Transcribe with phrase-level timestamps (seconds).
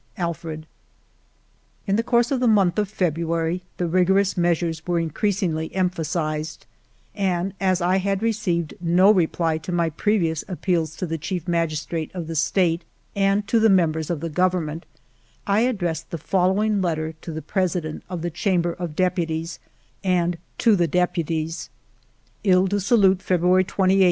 [0.17, 0.65] Alfred."
[1.85, 6.65] In the course of the month of February, the rigorous measures were increasingly emphasized,
[7.13, 12.09] and, as I had received no reply to my previous appeals to the Chief Magistrate
[12.15, 12.83] of the State
[13.15, 14.87] and to the members of the Government,
[15.45, 19.59] I addressed the following letter to the President of the Cham ber of Deputies
[20.03, 21.69] and to the deputies:—
[22.23, 23.99] *' Iles du Salut, February 28, 1898.